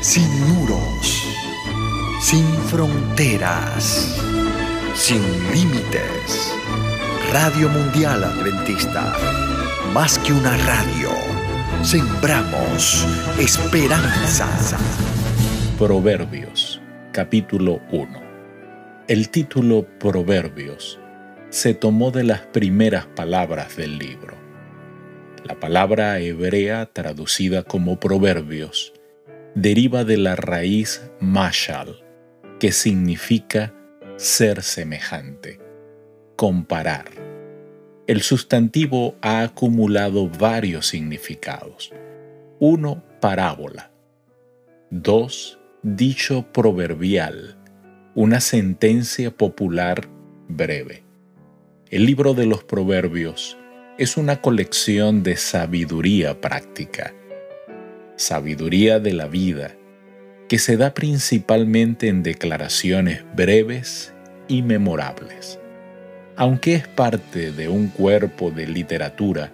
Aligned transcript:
sin 0.00 0.28
muros, 0.48 1.28
sin 2.22 2.46
fronteras, 2.68 4.18
sin 4.94 5.20
límites. 5.52 6.54
Radio 7.30 7.68
Mundial 7.68 8.24
Adventista, 8.24 9.14
más 9.92 10.18
que 10.20 10.32
una 10.32 10.56
radio, 10.56 11.10
sembramos 11.82 13.06
esperanza. 13.38 14.48
Proverbios, 15.78 16.80
capítulo 17.12 17.80
1. 17.92 18.22
El 19.06 19.28
título 19.28 19.86
Proverbios 19.98 20.98
se 21.50 21.74
tomó 21.74 22.10
de 22.10 22.24
las 22.24 22.40
primeras 22.40 23.04
palabras 23.04 23.76
del 23.76 23.98
libro. 23.98 24.34
La 25.44 25.60
palabra 25.60 26.18
hebrea 26.20 26.86
traducida 26.86 27.64
como 27.64 28.00
Proverbios 28.00 28.94
deriva 29.54 30.04
de 30.04 30.16
la 30.16 30.36
raíz 30.36 31.10
mashal, 31.20 32.04
que 32.58 32.72
significa 32.72 33.74
ser 34.16 34.62
semejante, 34.62 35.58
comparar. 36.36 37.06
El 38.06 38.22
sustantivo 38.22 39.16
ha 39.22 39.42
acumulado 39.42 40.28
varios 40.28 40.86
significados. 40.88 41.92
Uno, 42.58 43.02
parábola. 43.20 43.90
Dos, 44.90 45.58
dicho 45.82 46.50
proverbial, 46.52 47.56
una 48.14 48.40
sentencia 48.40 49.30
popular 49.30 50.08
breve. 50.48 51.04
El 51.88 52.06
libro 52.06 52.34
de 52.34 52.46
los 52.46 52.64
proverbios 52.64 53.56
es 53.98 54.16
una 54.16 54.40
colección 54.40 55.22
de 55.22 55.36
sabiduría 55.36 56.40
práctica 56.40 57.14
sabiduría 58.20 59.00
de 59.00 59.14
la 59.14 59.28
vida, 59.28 59.74
que 60.46 60.58
se 60.58 60.76
da 60.76 60.92
principalmente 60.92 62.08
en 62.08 62.22
declaraciones 62.22 63.24
breves 63.34 64.12
y 64.46 64.60
memorables. 64.60 65.58
Aunque 66.36 66.74
es 66.74 66.86
parte 66.86 67.50
de 67.50 67.68
un 67.68 67.88
cuerpo 67.88 68.50
de 68.50 68.66
literatura 68.66 69.50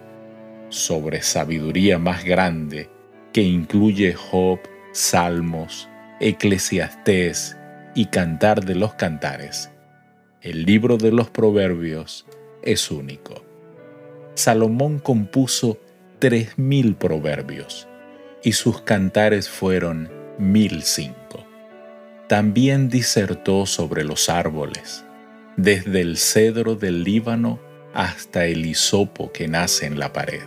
sobre 0.67 1.21
sabiduría 1.21 1.97
más 1.97 2.25
grande 2.25 2.89
que 3.31 3.41
incluye 3.41 4.13
Job, 4.13 4.59
Salmos, 4.91 5.87
Eclesiastés 6.19 7.55
y 7.95 8.07
Cantar 8.07 8.65
de 8.65 8.75
los 8.75 8.95
Cantares, 8.95 9.71
el 10.41 10.65
libro 10.65 10.97
de 10.97 11.13
los 11.13 11.29
Proverbios 11.29 12.25
es 12.63 12.91
único. 12.91 13.45
Salomón 14.35 14.99
compuso 14.99 15.79
tres 16.19 16.57
mil 16.57 16.95
proverbios 16.95 17.87
y 18.47 18.53
sus 18.53 18.79
cantares 18.79 19.49
fueron 19.49 20.09
mil 20.37 20.83
cinco. 20.83 21.45
También 22.29 22.87
disertó 22.87 23.65
sobre 23.65 24.05
los 24.05 24.29
árboles, 24.29 25.03
desde 25.57 25.99
el 25.99 26.15
cedro 26.15 26.75
del 26.75 27.03
Líbano 27.03 27.59
hasta 27.93 28.45
el 28.45 28.65
hisopo 28.65 29.33
que 29.33 29.49
nace 29.49 29.85
en 29.85 29.99
la 29.99 30.13
pared. 30.13 30.43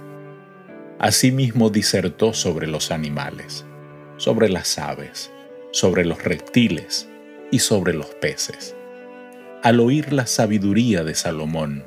Asimismo 0.98 1.68
disertó 1.68 2.32
sobre 2.32 2.68
los 2.68 2.90
animales, 2.90 3.66
sobre 4.16 4.48
las 4.48 4.78
aves, 4.78 5.30
sobre 5.70 6.06
los 6.06 6.24
reptiles 6.24 7.06
y 7.50 7.58
sobre 7.58 7.92
los 7.92 8.14
peces. 8.14 8.74
Al 9.62 9.78
oír 9.78 10.14
la 10.14 10.26
sabiduría 10.26 11.04
de 11.04 11.14
Salomón, 11.14 11.84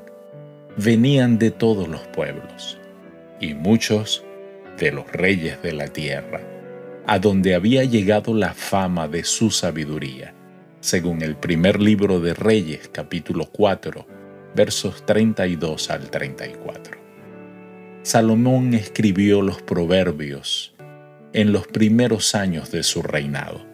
venían 0.77 1.39
de 1.39 1.50
todos 1.50 1.88
los 1.88 2.02
pueblos, 2.02 2.77
y 3.39 3.55
muchos 3.55 4.23
de 4.77 4.91
los 4.91 5.11
reyes 5.11 5.61
de 5.61 5.73
la 5.73 5.88
tierra, 5.88 6.41
a 7.05 7.19
donde 7.19 7.55
había 7.55 7.83
llegado 7.83 8.33
la 8.33 8.53
fama 8.53 9.07
de 9.07 9.23
su 9.23 9.52
sabiduría, 9.52 10.33
según 10.80 11.21
el 11.21 11.35
primer 11.35 11.81
libro 11.81 12.19
de 12.19 12.33
Reyes 12.33 12.89
capítulo 12.91 13.45
4, 13.52 14.05
versos 14.55 15.05
32 15.05 15.89
al 15.89 16.09
34. 16.09 16.98
Salomón 18.03 18.73
escribió 18.73 19.42
los 19.42 19.61
proverbios 19.61 20.75
en 21.31 21.52
los 21.52 21.67
primeros 21.67 22.36
años 22.36 22.71
de 22.71 22.83
su 22.83 23.02
reinado, 23.02 23.65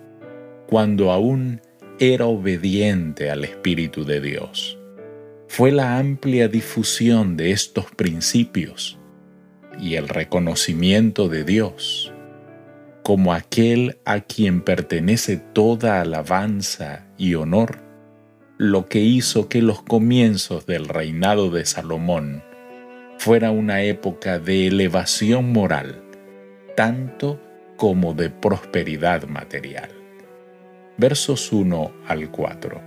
cuando 0.68 1.12
aún 1.12 1.62
era 2.00 2.26
obediente 2.26 3.32
al 3.32 3.44
Espíritu 3.44 4.06
de 4.06 4.22
Dios. 4.22 4.78
Fue 5.48 5.72
la 5.72 5.98
amplia 5.98 6.48
difusión 6.48 7.36
de 7.36 7.52
estos 7.52 7.86
principios 7.92 8.99
y 9.82 9.96
el 9.96 10.08
reconocimiento 10.08 11.30
de 11.30 11.44
Dios 11.44 12.14
como 13.10 13.34
aquel 13.34 13.98
a 14.06 14.20
quien 14.20 14.62
pertenece 14.62 15.38
toda 15.38 16.00
alabanza 16.00 17.08
y 17.18 17.34
honor, 17.34 17.80
lo 18.60 18.88
que 18.88 19.00
hizo 19.00 19.50
que 19.50 19.64
los 19.64 19.82
comienzos 19.82 20.68
del 20.68 20.88
reinado 20.88 21.50
de 21.50 21.66
Salomón 21.66 22.44
fuera 23.18 23.50
una 23.50 23.82
época 23.82 24.38
de 24.38 24.68
elevación 24.68 25.52
moral, 25.52 26.04
tanto 26.76 27.42
como 27.78 28.14
de 28.14 28.30
prosperidad 28.30 29.24
material. 29.24 29.90
Versos 30.98 31.52
1 31.52 31.92
al 32.08 32.30
4. 32.30 32.82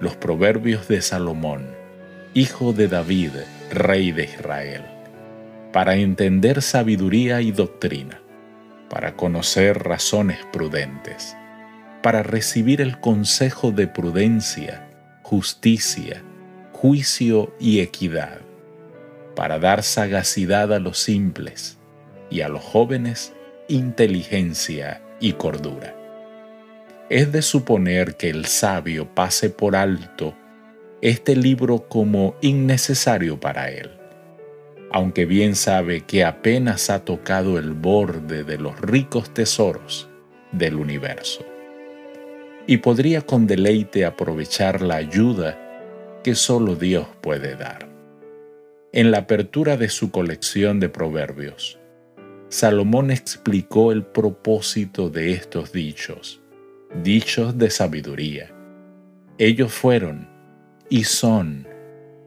Los 0.00 0.14
proverbios 0.14 0.86
de 0.86 1.02
Salomón, 1.02 1.66
hijo 2.34 2.72
de 2.72 2.86
David, 2.86 3.32
rey 3.72 4.12
de 4.12 4.24
Israel 4.24 4.94
para 5.74 5.96
entender 5.96 6.62
sabiduría 6.62 7.40
y 7.40 7.50
doctrina, 7.50 8.22
para 8.88 9.16
conocer 9.16 9.76
razones 9.82 10.38
prudentes, 10.52 11.36
para 12.00 12.22
recibir 12.22 12.80
el 12.80 13.00
consejo 13.00 13.72
de 13.72 13.88
prudencia, 13.88 14.88
justicia, 15.24 16.22
juicio 16.70 17.52
y 17.58 17.80
equidad, 17.80 18.38
para 19.34 19.58
dar 19.58 19.82
sagacidad 19.82 20.72
a 20.72 20.78
los 20.78 20.98
simples 21.00 21.76
y 22.30 22.42
a 22.42 22.48
los 22.48 22.62
jóvenes 22.62 23.32
inteligencia 23.66 25.02
y 25.18 25.32
cordura. 25.32 25.92
Es 27.10 27.32
de 27.32 27.42
suponer 27.42 28.16
que 28.16 28.30
el 28.30 28.44
sabio 28.44 29.12
pase 29.12 29.50
por 29.50 29.74
alto 29.74 30.36
este 31.02 31.34
libro 31.34 31.88
como 31.88 32.36
innecesario 32.42 33.40
para 33.40 33.72
él 33.72 34.03
aunque 34.94 35.26
bien 35.26 35.56
sabe 35.56 36.02
que 36.02 36.22
apenas 36.22 36.88
ha 36.88 37.04
tocado 37.04 37.58
el 37.58 37.72
borde 37.72 38.44
de 38.44 38.58
los 38.58 38.80
ricos 38.80 39.34
tesoros 39.34 40.08
del 40.52 40.76
universo. 40.76 41.44
Y 42.68 42.76
podría 42.76 43.22
con 43.22 43.48
deleite 43.48 44.04
aprovechar 44.04 44.82
la 44.82 44.94
ayuda 44.94 45.58
que 46.22 46.36
solo 46.36 46.76
Dios 46.76 47.08
puede 47.22 47.56
dar. 47.56 47.88
En 48.92 49.10
la 49.10 49.18
apertura 49.18 49.76
de 49.76 49.88
su 49.88 50.12
colección 50.12 50.78
de 50.78 50.88
proverbios, 50.88 51.80
Salomón 52.48 53.10
explicó 53.10 53.90
el 53.90 54.04
propósito 54.04 55.10
de 55.10 55.32
estos 55.32 55.72
dichos, 55.72 56.40
dichos 57.02 57.58
de 57.58 57.70
sabiduría. 57.70 58.54
Ellos 59.38 59.72
fueron 59.72 60.28
y 60.88 61.02
son 61.02 61.73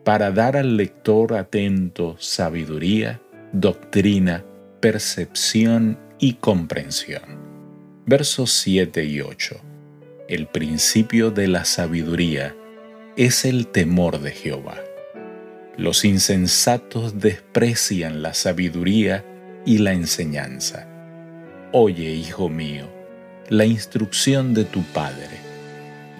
para 0.07 0.31
dar 0.31 0.55
al 0.55 0.77
lector 0.77 1.33
atento 1.33 2.15
sabiduría, 2.17 3.19
doctrina, 3.51 4.45
percepción 4.79 5.99
y 6.17 6.35
comprensión. 6.35 7.23
Versos 8.05 8.53
7 8.53 9.03
y 9.03 9.19
8. 9.19 9.59
El 10.29 10.47
principio 10.47 11.29
de 11.29 11.49
la 11.49 11.65
sabiduría 11.65 12.55
es 13.17 13.43
el 13.43 13.67
temor 13.67 14.21
de 14.21 14.31
Jehová. 14.31 14.77
Los 15.75 16.05
insensatos 16.05 17.19
desprecian 17.19 18.21
la 18.21 18.33
sabiduría 18.33 19.25
y 19.65 19.79
la 19.79 19.91
enseñanza. 19.91 20.87
Oye, 21.73 22.11
hijo 22.11 22.47
mío, 22.47 22.87
la 23.49 23.65
instrucción 23.65 24.53
de 24.53 24.63
tu 24.63 24.83
padre, 24.83 25.41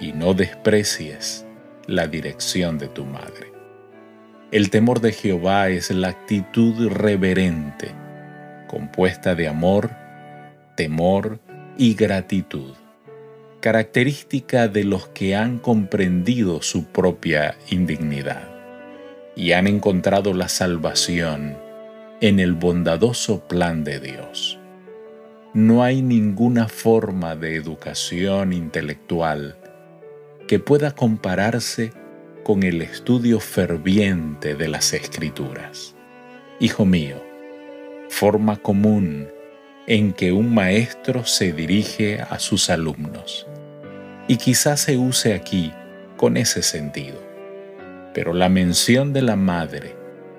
y 0.01 0.11
no 0.11 0.33
desprecies 0.33 1.45
la 1.85 2.07
dirección 2.07 2.77
de 2.77 2.89
tu 2.89 3.05
madre. 3.05 3.56
El 4.49 4.69
temor 4.69 5.01
de 5.01 5.11
Jehová 5.11 5.67
es 5.67 5.91
la 5.91 6.07
actitud 6.07 6.87
reverente, 6.87 7.91
compuesta 8.67 9.35
de 9.35 9.49
amor, 9.49 9.91
temor 10.75 11.41
y 11.77 11.95
gratitud, 11.95 12.73
característica 13.59 14.69
de 14.69 14.85
los 14.85 15.09
que 15.09 15.35
han 15.35 15.59
comprendido 15.59 16.61
su 16.61 16.85
propia 16.85 17.57
indignidad 17.69 18.47
y 19.35 19.51
han 19.51 19.67
encontrado 19.67 20.33
la 20.33 20.47
salvación 20.47 21.57
en 22.21 22.39
el 22.39 22.53
bondadoso 22.53 23.49
plan 23.49 23.83
de 23.83 23.99
Dios. 23.99 24.57
No 25.53 25.83
hay 25.83 26.01
ninguna 26.01 26.69
forma 26.69 27.35
de 27.35 27.55
educación 27.55 28.53
intelectual 28.53 29.57
que 30.47 30.59
pueda 30.59 30.95
compararse 30.95 31.91
con 32.47 32.63
el 32.63 32.81
estudio 32.81 33.41
ferviente 33.41 34.55
de 34.55 34.69
las 34.69 34.93
escrituras. 34.93 35.93
Hijo 36.61 36.85
mío, 36.85 37.21
forma 38.07 38.55
común 38.55 39.27
en 39.85 40.13
que 40.13 40.31
un 40.31 40.53
maestro 40.53 41.25
se 41.25 41.51
dirige 41.51 42.21
a 42.21 42.39
sus 42.39 42.69
alumnos. 42.69 43.45
Y 44.29 44.37
quizás 44.37 44.79
se 44.79 44.95
use 44.95 45.33
aquí 45.33 45.73
con 46.15 46.37
ese 46.37 46.63
sentido. 46.63 47.21
Pero 48.13 48.33
la 48.33 48.47
mención 48.47 49.11
de 49.11 49.23
la 49.23 49.35
madre 49.35 49.97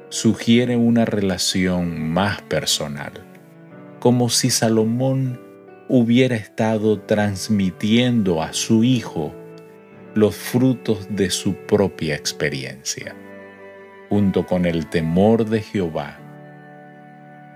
sugiere 0.09 0.79
una 0.79 1.05
relación 1.05 2.01
más 2.11 2.41
personal, 2.41 3.13
como 4.01 4.31
si 4.31 4.49
Salomón 4.49 5.43
hubiera 5.91 6.37
estado 6.37 7.01
transmitiendo 7.03 8.43
a 8.43 8.55
su 8.55 8.83
hijo 8.83 9.35
los 10.19 10.35
frutos 10.35 11.07
de 11.11 11.31
su 11.31 11.55
propia 11.55 12.17
experiencia. 12.17 13.15
Junto 14.09 14.47
con 14.47 14.67
el 14.67 14.89
temor 14.91 15.45
de 15.45 15.63
Jehová 15.63 16.19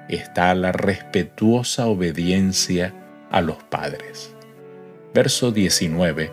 está 0.08 0.54
la 0.54 0.70
respetuosa 0.70 1.88
obediencia 1.88 2.94
a 3.32 3.40
los 3.40 3.56
padres. 3.64 4.32
Verso 5.12 5.50
19, 5.50 6.30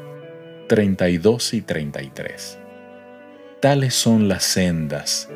32 0.67 1.53
y 1.55 1.61
33. 1.61 2.59
Tales 3.59 3.95
son 3.95 4.27
las 4.27 4.43
sendas 4.43 5.29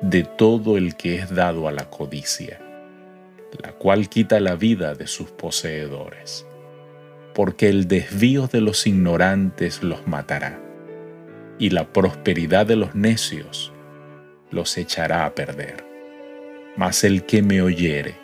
de 0.00 0.22
todo 0.22 0.78
el 0.78 0.96
que 0.96 1.16
es 1.16 1.34
dado 1.34 1.68
a 1.68 1.72
la 1.72 1.90
codicia, 1.90 2.58
la 3.62 3.72
cual 3.72 4.08
quita 4.08 4.40
la 4.40 4.54
vida 4.54 4.94
de 4.94 5.06
sus 5.06 5.30
poseedores, 5.30 6.46
porque 7.40 7.70
el 7.70 7.88
desvío 7.88 8.48
de 8.48 8.60
los 8.60 8.86
ignorantes 8.86 9.82
los 9.82 10.06
matará, 10.06 10.60
y 11.58 11.70
la 11.70 11.90
prosperidad 11.90 12.66
de 12.66 12.76
los 12.76 12.94
necios 12.94 13.72
los 14.50 14.76
echará 14.76 15.24
a 15.24 15.34
perder. 15.34 15.82
Mas 16.76 17.02
el 17.02 17.24
que 17.24 17.40
me 17.40 17.62
oyere 17.62 18.14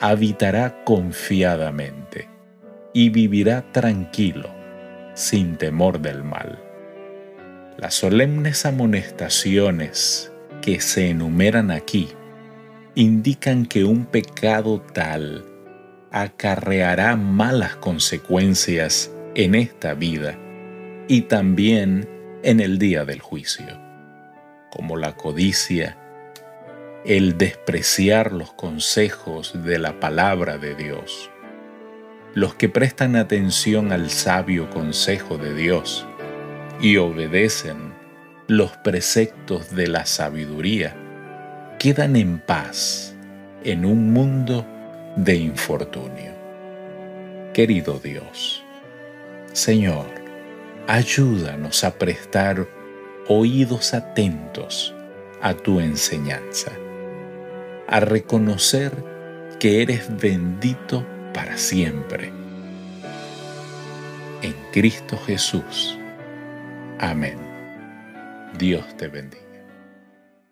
habitará 0.00 0.82
confiadamente 0.84 2.26
y 2.94 3.10
vivirá 3.10 3.70
tranquilo, 3.70 4.48
sin 5.12 5.56
temor 5.56 6.00
del 6.00 6.24
mal. 6.24 6.58
Las 7.76 7.96
solemnes 7.96 8.64
amonestaciones 8.64 10.32
que 10.62 10.80
se 10.80 11.10
enumeran 11.10 11.70
aquí 11.70 12.08
indican 12.94 13.66
que 13.66 13.84
un 13.84 14.06
pecado 14.06 14.80
tal 14.94 15.44
acarreará 16.10 17.16
malas 17.16 17.76
consecuencias 17.76 19.12
en 19.34 19.54
esta 19.54 19.94
vida 19.94 20.38
y 21.06 21.22
también 21.22 22.08
en 22.42 22.60
el 22.60 22.78
día 22.78 23.04
del 23.04 23.20
juicio, 23.20 23.66
como 24.70 24.96
la 24.96 25.14
codicia, 25.14 25.96
el 27.04 27.38
despreciar 27.38 28.32
los 28.32 28.52
consejos 28.52 29.64
de 29.64 29.78
la 29.78 30.00
palabra 30.00 30.58
de 30.58 30.74
Dios. 30.74 31.30
Los 32.34 32.54
que 32.54 32.68
prestan 32.68 33.16
atención 33.16 33.92
al 33.92 34.10
sabio 34.10 34.70
consejo 34.70 35.38
de 35.38 35.54
Dios 35.54 36.06
y 36.80 36.96
obedecen 36.96 37.94
los 38.46 38.76
preceptos 38.78 39.74
de 39.74 39.88
la 39.88 40.06
sabiduría 40.06 40.96
quedan 41.78 42.16
en 42.16 42.38
paz 42.38 43.14
en 43.64 43.84
un 43.84 44.12
mundo 44.12 44.66
de 45.18 45.34
infortunio. 45.34 46.32
Querido 47.52 47.98
Dios, 47.98 48.62
Señor, 49.52 50.06
ayúdanos 50.86 51.82
a 51.82 51.98
prestar 51.98 52.68
oídos 53.26 53.94
atentos 53.94 54.94
a 55.42 55.54
tu 55.54 55.80
enseñanza, 55.80 56.70
a 57.88 57.98
reconocer 57.98 58.92
que 59.58 59.82
eres 59.82 60.06
bendito 60.20 61.04
para 61.34 61.58
siempre. 61.58 62.30
En 64.40 64.54
Cristo 64.72 65.18
Jesús. 65.26 65.98
Amén. 67.00 67.38
Dios 68.56 68.96
te 68.96 69.08
bendiga. 69.08 69.47